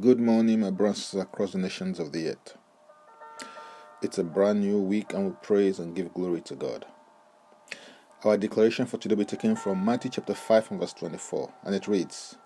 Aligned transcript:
Good 0.00 0.18
morning, 0.18 0.60
my 0.60 0.70
brothers 0.70 1.12
across 1.12 1.52
the 1.52 1.58
nations 1.58 2.00
of 2.00 2.12
the 2.12 2.30
earth. 2.30 2.56
It's 4.00 4.16
a 4.16 4.24
brand 4.24 4.62
new 4.62 4.80
week, 4.80 5.12
and 5.12 5.26
we 5.26 5.32
praise 5.42 5.78
and 5.78 5.94
give 5.94 6.14
glory 6.14 6.40
to 6.46 6.54
God. 6.54 6.86
Our 8.24 8.38
declaration 8.38 8.86
for 8.86 8.96
today 8.96 9.16
will 9.16 9.24
be 9.24 9.26
taken 9.26 9.54
from 9.54 9.84
Matthew 9.84 10.10
chapter 10.10 10.32
5 10.32 10.70
and 10.70 10.80
verse 10.80 10.94
24, 10.94 11.52
and 11.64 11.74
it 11.74 11.86
reads 11.86 12.36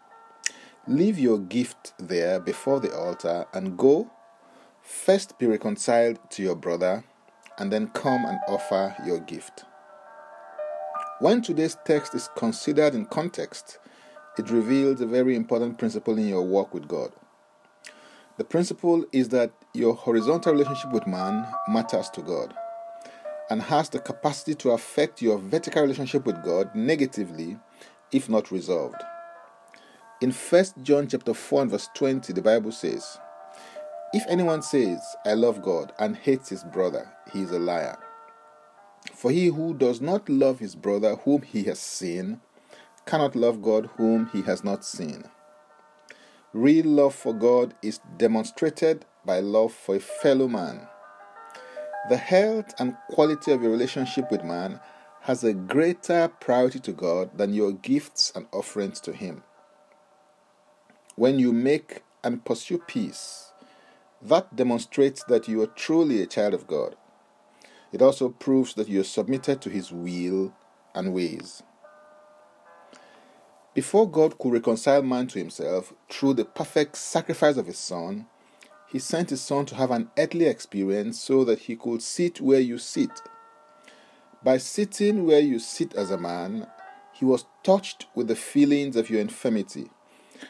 Leave 0.89 1.21
your 1.21 1.39
gift 1.39 1.93
there 2.01 2.41
before 2.41 2.81
the 2.81 2.93
altar 2.93 3.47
and 3.55 3.79
go. 3.79 4.11
First 4.83 5.39
be 5.39 5.47
reconciled 5.47 6.19
to 6.31 6.43
your 6.43 6.57
brother, 6.57 7.05
and 7.59 7.73
then 7.73 7.87
come 7.91 8.25
and 8.25 8.41
offer 8.49 8.97
your 9.07 9.21
gift. 9.21 9.65
When 11.21 11.43
today's 11.43 11.77
text 11.85 12.13
is 12.13 12.29
considered 12.35 12.97
in 12.97 13.07
context, 13.07 13.79
it 14.37 14.51
reveals 14.51 15.01
a 15.01 15.07
very 15.07 15.37
important 15.37 15.79
principle 15.79 16.19
in 16.19 16.27
your 16.27 16.43
walk 16.43 16.75
with 16.75 16.89
God. 16.89 17.13
The 18.39 18.45
principle 18.45 19.07
is 19.13 19.31
that 19.31 19.51
your 19.73 19.95
horizontal 19.95 20.53
relationship 20.53 20.93
with 20.93 21.07
man 21.07 21.47
matters 21.69 22.11
to 22.11 22.21
God 22.21 22.55
and 23.49 23.63
has 23.63 23.89
the 23.89 23.99
capacity 23.99 24.55
to 24.57 24.73
affect 24.73 25.23
your 25.23 25.39
vertical 25.39 25.81
relationship 25.81 26.27
with 26.27 26.45
God 26.45 26.75
negatively 26.75 27.59
if 28.13 28.29
not 28.29 28.51
resolved. 28.51 29.03
In 30.21 30.33
1 30.33 30.65
John 30.83 31.09
chapter 31.09 31.33
4 31.33 31.63
and 31.63 31.71
verse 31.71 31.89
20, 31.95 32.35
the 32.35 32.43
Bible 32.43 32.73
says, 32.73 33.19
If 34.13 34.25
anyone 34.29 34.63
says, 34.63 35.01
I 35.25 35.33
love 35.33 35.63
God 35.63 35.93
and 35.99 36.15
hates 36.15 36.51
his 36.51 36.65
brother, 36.65 37.11
he 37.33 37.41
is 37.41 37.53
a 37.53 37.59
liar. 37.59 37.99
For 39.15 39.31
he 39.31 39.47
who 39.47 39.73
does 39.73 40.03
not 40.03 40.29
love 40.29 40.59
his 40.59 40.75
brother 40.75 41.17
whom 41.17 41.43
he 41.43 41.65
has 41.65 41.79
seen 41.79 42.41
cannot 43.07 43.35
love 43.35 43.63
God 43.63 43.89
whom 43.97 44.27
he 44.33 44.43
has 44.43 44.63
not 44.63 44.85
seen. 44.85 45.25
Real 46.57 46.87
love 46.87 47.15
for 47.15 47.35
God 47.35 47.75
is 47.83 48.01
demonstrated 48.17 49.05
by 49.27 49.41
love 49.41 49.75
for 49.75 49.97
a 49.97 50.01
fellow 50.01 50.49
man. 50.49 50.89
The 52.09 52.17
health 52.17 52.73
and 52.79 52.97
quality 53.11 53.53
of 53.53 53.61
your 53.61 53.71
relationship 53.71 54.31
with 54.31 54.43
man 54.43 54.81
has 55.21 55.45
a 55.45 55.53
greater 55.53 56.29
priority 56.41 56.81
to 56.81 56.93
God 56.93 57.37
than 57.37 57.53
your 57.53 57.73
gifts 57.73 58.33
and 58.35 58.47
offerings 58.53 59.01
to 59.01 59.13
Him. 59.13 59.43
When 61.15 61.39
you 61.39 61.53
make 61.53 62.03
and 62.25 62.43
pursue 62.43 62.79
peace, 62.79 63.53
that 64.23 64.57
demonstrates 64.57 65.25
that 65.25 65.49
you 65.49 65.61
are 65.61 65.67
truly 65.67 66.23
a 66.23 66.27
child 66.27 66.55
of 66.55 66.67
God. 66.67 66.97
It 67.93 68.01
also 68.01 68.31
proves 68.31 68.73
that 68.77 68.89
you 68.89 69.03
are 69.03 69.05
submitted 69.05 69.61
to 69.61 69.69
His 69.69 69.93
will 69.93 70.55
and 70.95 71.13
ways. 71.13 71.63
Before 73.77 74.11
God 74.11 74.39
could 74.39 74.55
reconcile 74.55 75.03
man 75.03 75.27
to 75.27 75.39
himself 75.39 75.93
through 76.09 76.33
the 76.33 76.47
perfect 76.47 76.97
sacrifice 76.97 77.59
of 77.59 77.67
his 77.67 77.77
Son, 77.77 78.25
he 78.89 78.99
sent 78.99 79.29
his 79.29 79.43
Son 79.43 79.67
to 79.67 79.75
have 79.75 79.91
an 79.91 80.09
earthly 80.17 80.47
experience 80.47 81.21
so 81.21 81.45
that 81.45 81.59
he 81.59 81.77
could 81.77 82.01
sit 82.01 82.41
where 82.41 82.59
you 82.59 82.79
sit. 82.79 83.11
By 84.43 84.57
sitting 84.57 85.27
where 85.27 85.41
you 85.41 85.59
sit 85.59 85.93
as 85.93 86.11
a 86.11 86.17
man, 86.17 86.69
he 87.13 87.27
was 87.27 87.45
touched 87.63 88.07
with 88.15 88.29
the 88.29 88.35
feelings 88.35 88.97
of 88.97 89.11
your 89.11 89.21
infirmity 89.21 89.91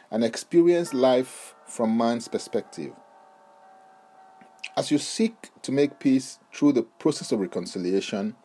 and 0.09 0.23
experienced 0.23 0.93
life 0.93 1.53
from 1.65 1.97
man's 1.97 2.29
perspective. 2.29 2.93
As 4.77 4.89
you 4.89 4.99
seek 4.99 5.49
to 5.63 5.73
make 5.73 5.99
peace 5.99 6.39
through 6.53 6.71
the 6.71 6.83
process 6.83 7.33
of 7.33 7.41
reconciliation, 7.41 8.37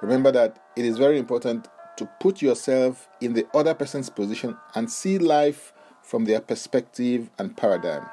remember 0.00 0.30
that 0.30 0.62
it 0.76 0.84
is 0.84 0.96
very 0.96 1.18
important 1.18 1.66
to 1.96 2.08
put 2.20 2.42
yourself 2.42 3.08
in 3.20 3.32
the 3.32 3.46
other 3.54 3.74
person's 3.74 4.10
position 4.10 4.56
and 4.74 4.90
see 4.90 5.18
life 5.18 5.72
from 6.02 6.24
their 6.24 6.40
perspective 6.40 7.30
and 7.38 7.56
paradigm. 7.56 8.06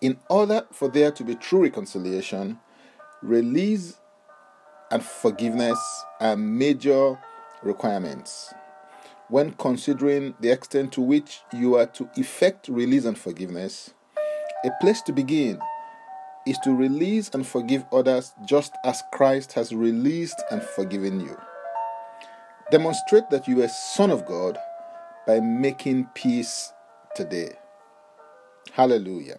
In 0.00 0.18
order 0.28 0.66
for 0.70 0.88
there 0.88 1.10
to 1.10 1.24
be 1.24 1.34
true 1.34 1.62
reconciliation, 1.62 2.58
release 3.22 3.98
and 4.90 5.02
forgiveness 5.02 5.78
are 6.20 6.36
major 6.36 7.18
requirements. 7.62 8.52
When 9.28 9.52
considering 9.52 10.34
the 10.38 10.50
extent 10.50 10.92
to 10.92 11.00
which 11.00 11.40
you 11.52 11.76
are 11.76 11.86
to 11.86 12.08
effect 12.16 12.68
release 12.68 13.04
and 13.04 13.18
forgiveness, 13.18 13.92
a 14.64 14.70
place 14.80 15.02
to 15.02 15.12
begin 15.12 15.58
is 16.46 16.58
to 16.58 16.72
release 16.72 17.28
and 17.30 17.44
forgive 17.44 17.84
others 17.90 18.32
just 18.44 18.72
as 18.84 19.02
Christ 19.12 19.54
has 19.54 19.74
released 19.74 20.40
and 20.52 20.62
forgiven 20.62 21.18
you. 21.18 21.36
Demonstrate 22.70 23.30
that 23.30 23.46
you 23.46 23.62
are 23.62 23.68
son 23.68 24.10
of 24.10 24.26
God 24.26 24.58
by 25.24 25.38
making 25.38 26.08
peace 26.14 26.72
today. 27.14 27.52
Hallelujah. 28.72 29.38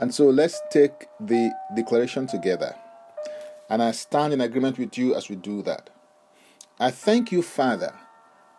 And 0.00 0.14
so 0.14 0.30
let's 0.30 0.58
take 0.70 1.06
the 1.20 1.50
declaration 1.76 2.26
together. 2.26 2.74
And 3.68 3.82
I 3.82 3.90
stand 3.90 4.32
in 4.32 4.40
agreement 4.40 4.78
with 4.78 4.96
you 4.96 5.14
as 5.14 5.28
we 5.28 5.36
do 5.36 5.60
that. 5.62 5.90
I 6.80 6.90
thank 6.90 7.30
you, 7.30 7.42
Father, 7.42 7.92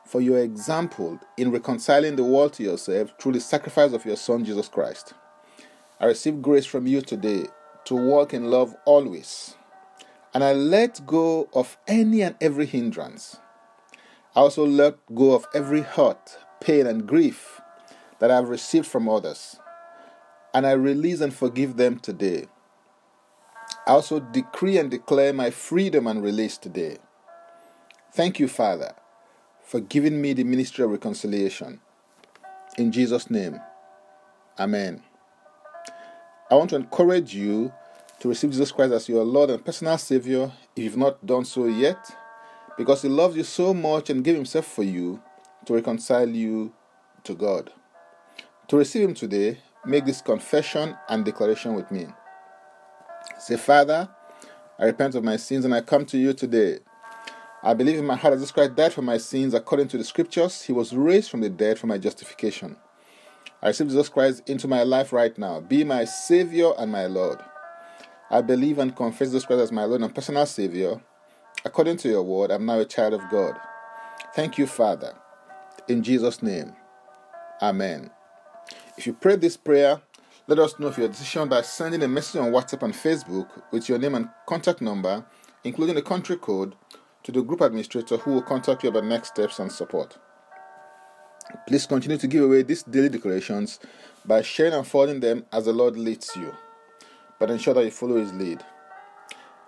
for 0.05 0.21
your 0.21 0.37
example 0.37 1.19
in 1.37 1.49
reconciling 1.49 2.17
the 2.17 2.23
world 2.23 2.53
to 2.53 2.63
yourself 2.63 3.13
through 3.19 3.31
the 3.31 3.39
sacrifice 3.39 3.93
of 3.93 4.05
your 4.05 4.15
Son, 4.17 4.45
Jesus 4.45 4.67
Christ. 4.67 5.13
I 5.99 6.05
receive 6.05 6.41
grace 6.41 6.67
from 6.67 6.85
you 6.85 7.01
today 7.01 7.47
to 7.85 7.95
walk 7.95 8.35
in 8.35 8.51
love 8.51 8.75
always 8.85 9.55
and 10.33 10.43
I 10.43 10.53
let 10.53 11.05
go 11.05 11.49
of 11.53 11.77
any 11.87 12.21
and 12.21 12.35
every 12.39 12.65
hindrance. 12.65 13.37
I 14.35 14.41
also 14.41 14.65
let 14.65 14.97
go 15.13 15.33
of 15.33 15.47
every 15.53 15.81
hurt, 15.81 16.37
pain, 16.61 16.85
and 16.85 17.07
grief 17.07 17.61
that 18.19 18.31
I've 18.31 18.49
received 18.49 18.85
from 18.85 19.09
others, 19.09 19.59
and 20.53 20.67
I 20.67 20.71
release 20.71 21.21
and 21.21 21.33
forgive 21.33 21.77
them 21.77 21.99
today. 21.99 22.47
I 23.87 23.91
also 23.91 24.19
decree 24.19 24.77
and 24.77 24.91
declare 24.91 25.33
my 25.33 25.49
freedom 25.49 26.05
and 26.05 26.21
release 26.21 26.57
today. 26.57 26.97
Thank 28.13 28.39
you, 28.39 28.47
Father, 28.47 28.93
for 29.63 29.79
giving 29.79 30.21
me 30.21 30.33
the 30.33 30.43
ministry 30.43 30.83
of 30.83 30.91
reconciliation. 30.91 31.79
In 32.77 32.91
Jesus' 32.91 33.29
name, 33.29 33.59
Amen. 34.59 35.01
I 36.51 36.55
want 36.55 36.71
to 36.71 36.75
encourage 36.75 37.33
you 37.33 37.71
to 38.19 38.27
receive 38.27 38.51
Jesus 38.51 38.71
Christ 38.71 38.93
as 38.93 39.09
your 39.09 39.23
Lord 39.23 39.49
and 39.49 39.63
personal 39.63 39.97
Savior 39.97 40.51
if 40.75 40.83
you've 40.83 40.97
not 40.97 41.25
done 41.25 41.45
so 41.45 41.67
yet, 41.67 42.09
because 42.77 43.01
He 43.01 43.09
loves 43.09 43.35
you 43.35 43.43
so 43.43 43.73
much 43.73 44.09
and 44.09 44.23
gave 44.23 44.35
Himself 44.35 44.65
for 44.65 44.83
you 44.83 45.21
to 45.65 45.73
reconcile 45.73 46.27
you 46.27 46.73
to 47.23 47.33
God. 47.35 47.71
To 48.67 48.77
receive 48.77 49.07
Him 49.07 49.13
today, 49.13 49.59
make 49.85 50.05
this 50.05 50.21
confession 50.21 50.95
and 51.07 51.23
declaration 51.23 51.73
with 51.73 51.89
me. 51.91 52.07
Say, 53.39 53.57
Father, 53.57 54.09
I 54.77 54.85
repent 54.85 55.15
of 55.15 55.23
my 55.23 55.37
sins 55.37 55.65
and 55.65 55.73
I 55.73 55.81
come 55.81 56.05
to 56.07 56.17
you 56.17 56.33
today. 56.33 56.79
I 57.61 57.73
believe 57.73 57.97
in 57.97 58.05
my 58.05 58.15
heart 58.15 58.33
that 58.33 58.37
Jesus 58.37 58.51
Christ 58.51 58.75
died 58.75 58.93
for 58.93 59.01
my 59.01 59.17
sins 59.17 59.53
according 59.53 59.89
to 59.89 59.97
the 59.97 60.03
scriptures. 60.03 60.61
He 60.61 60.71
was 60.71 60.93
raised 60.93 61.29
from 61.29 61.41
the 61.41 61.49
dead 61.49 61.77
for 61.77 61.87
my 61.87 61.97
justification. 61.97 62.77
I 63.61 63.67
receive 63.67 63.87
Jesus 63.87 64.07
Christ 64.07 64.49
into 64.49 64.67
my 64.67 64.83
life 64.83 65.11
right 65.11 65.37
now. 65.37 65.59
Be 65.59 65.83
my 65.83 66.05
Savior 66.05 66.71
and 66.77 66.91
my 66.91 67.07
Lord. 67.07 67.39
I 68.31 68.41
believe 68.41 68.77
and 68.77 68.95
confess 68.95 69.29
Jesus 69.29 69.45
Christ 69.45 69.63
as 69.63 69.71
my 69.71 69.85
Lord 69.85 70.01
and 70.01 70.13
personal 70.13 70.45
Savior. 70.45 71.01
According 71.65 71.97
to 71.97 72.09
your 72.09 72.21
word, 72.21 72.51
I'm 72.51 72.65
now 72.65 72.79
a 72.79 72.85
child 72.85 73.13
of 73.13 73.27
God. 73.31 73.59
Thank 74.35 74.59
you, 74.59 74.67
Father. 74.67 75.15
In 75.87 76.03
Jesus' 76.03 76.43
name, 76.43 76.75
Amen. 77.61 78.11
If 78.97 79.07
you 79.07 79.13
prayed 79.13 79.41
this 79.41 79.57
prayer, 79.57 79.99
let 80.47 80.59
us 80.59 80.79
know 80.79 80.87
of 80.87 80.97
your 80.97 81.07
decision 81.07 81.49
by 81.49 81.61
sending 81.61 82.03
a 82.03 82.07
message 82.07 82.39
on 82.39 82.51
WhatsApp 82.51 82.83
and 82.83 82.93
Facebook 82.93 83.49
with 83.71 83.89
your 83.89 83.97
name 83.97 84.13
and 84.13 84.29
contact 84.47 84.79
number, 84.81 85.25
including 85.63 85.95
the 85.95 86.01
country 86.03 86.37
code, 86.37 86.75
to 87.23 87.31
the 87.31 87.41
group 87.41 87.61
administrator 87.61 88.17
who 88.17 88.33
will 88.33 88.41
contact 88.43 88.83
you 88.83 88.89
about 88.89 89.05
next 89.05 89.29
steps 89.29 89.57
and 89.57 89.71
support. 89.71 90.17
Please 91.67 91.87
continue 91.87 92.17
to 92.17 92.27
give 92.27 92.43
away 92.43 92.61
these 92.61 92.83
daily 92.83 93.09
declarations 93.09 93.79
by 94.23 94.43
sharing 94.43 94.73
and 94.73 94.85
following 94.85 95.19
them 95.19 95.45
as 95.51 95.65
the 95.65 95.73
Lord 95.73 95.97
leads 95.97 96.35
you 96.35 96.53
but 97.39 97.49
ensure 97.49 97.73
that 97.73 97.85
you 97.85 97.91
follow 97.91 98.17
his 98.17 98.33
lead. 98.33 98.63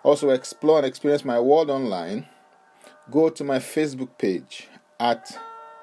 Also, 0.04 0.30
explore 0.30 0.78
and 0.78 0.86
experience 0.86 1.24
my 1.24 1.40
world 1.40 1.70
online. 1.70 2.28
Go 3.10 3.30
to 3.30 3.44
my 3.44 3.60
Facebook 3.60 4.18
page 4.18 4.68
at 5.00 5.38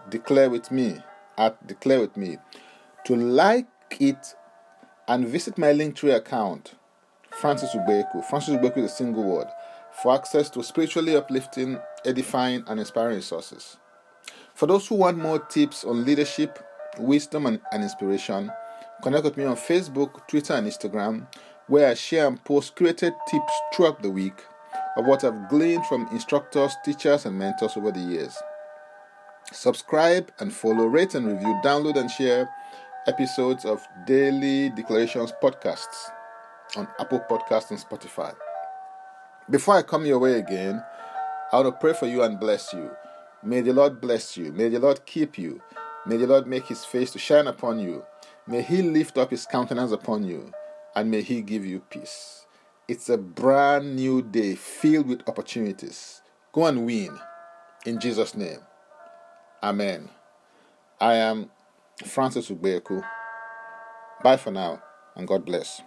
Declare 0.09 0.51
With 0.51 0.71
Me, 0.71 0.97
at 1.37 1.67
Declare 1.67 2.01
With 2.01 2.17
Me, 2.17 2.37
to 3.05 3.17
like 3.17 3.67
it 3.99 4.35
and 5.07 5.27
visit 5.27 5.57
my 5.57 5.69
Linktree 5.69 6.15
account, 6.15 6.75
Francis 7.31 7.71
Ubeku. 7.75 8.25
Francis 8.25 8.57
Ubeku 8.57 8.79
is 8.79 8.93
a 8.93 8.95
single 8.95 9.25
word 9.25 9.47
for 10.03 10.15
access 10.15 10.51
to 10.51 10.63
spiritually 10.63 11.17
uplifting, 11.17 11.79
edifying, 12.05 12.65
and 12.67 12.79
inspiring 12.79 13.17
resources. 13.17 13.79
For 14.55 14.67
those 14.67 14.87
who 14.87 14.97
want 14.97 15.19
more 15.19 15.39
tips 15.39 15.85
on 15.85 16.05
leadership, 16.05 16.59
wisdom, 16.99 17.47
and, 17.47 17.61
and 17.73 17.83
inspiration, 17.83 18.51
connect 19.03 19.25
with 19.25 19.37
me 19.37 19.45
on 19.45 19.57
Facebook, 19.57 20.27
Twitter, 20.29 20.55
and 20.55 20.67
Instagram 20.67 21.27
where 21.69 21.89
I 21.89 21.95
share 21.95 22.27
and 22.27 22.43
post 22.45 22.77
curated 22.77 23.15
tips 23.29 23.53
throughout 23.73 24.03
the 24.03 24.11
week 24.11 24.45
of 24.97 25.07
what 25.07 25.23
I've 25.23 25.49
gleaned 25.49 25.87
from 25.87 26.09
instructors, 26.09 26.75
teachers, 26.85 27.25
and 27.27 27.39
mentors 27.39 27.77
over 27.77 27.93
the 27.93 28.01
years. 28.01 28.37
Subscribe 29.53 30.31
and 30.41 30.53
follow, 30.53 30.87
rate 30.87 31.15
and 31.15 31.27
review, 31.27 31.61
download 31.65 31.97
and 31.97 32.11
share 32.11 32.49
episodes 33.07 33.65
of 33.65 33.87
Daily 34.07 34.71
Declarations 34.71 35.33
podcasts 35.43 36.11
on 36.77 36.89
Apple 36.99 37.25
Podcasts 37.31 37.71
and 37.71 37.79
Spotify. 37.79 38.35
Before 39.51 39.77
I 39.77 39.83
come 39.83 40.05
your 40.05 40.19
way 40.19 40.35
again, 40.35 40.83
I 41.53 41.57
want 41.57 41.75
to 41.75 41.81
pray 41.81 41.95
for 41.95 42.07
you 42.07 42.23
and 42.23 42.39
bless 42.39 42.73
you. 42.75 42.91
May 43.43 43.63
the 43.63 43.73
Lord 43.73 44.01
bless 44.01 44.37
you. 44.37 44.53
May 44.53 44.69
the 44.69 44.79
Lord 44.79 45.07
keep 45.07 45.39
you. 45.39 45.63
May 46.05 46.19
the 46.19 46.27
Lord 46.27 46.47
make 46.47 46.67
his 46.67 46.85
face 46.85 47.11
to 47.13 47.19
shine 47.19 47.47
upon 47.47 47.79
you. 47.79 48.05
May 48.47 48.63
he 48.63 48.83
lift 48.83 49.17
up 49.17 49.31
his 49.31 49.47
countenance 49.47 49.93
upon 49.93 50.25
you. 50.25 50.53
And 50.99 51.13
may 51.13 51.23
he 51.23 51.43
give 51.43 51.65
you 51.65 51.79
peace. 51.79 52.45
It's 52.89 53.09
a 53.09 53.17
brand 53.17 53.95
new 53.95 54.21
day 54.21 54.57
filled 54.57 55.07
with 55.07 55.29
opportunities. 55.29 56.23
Go 56.53 56.67
and 56.67 56.85
win. 56.85 57.17
In 57.87 58.01
Jesus' 58.01 58.35
name. 58.35 58.59
Amen. 59.63 60.11
I 61.01 61.15
am 61.15 61.53
Francis 62.05 62.51
Ubeku. 62.51 63.05
Bye 64.25 64.39
for 64.39 64.51
now, 64.51 64.83
and 65.15 65.29
God 65.29 65.45
bless. 65.45 65.83